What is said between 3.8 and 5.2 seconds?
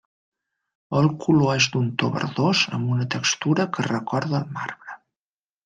recorda el marbre.